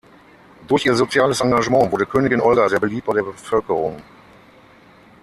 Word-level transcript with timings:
Durch 0.67 0.87
ihr 0.87 0.95
soziales 0.95 1.41
Engagement 1.41 1.91
wurde 1.91 2.07
Königin 2.07 2.41
Olga 2.41 2.67
sehr 2.67 2.79
beliebt 2.79 3.05
bei 3.05 3.13
der 3.13 3.21
Bevölkerung. 3.21 4.01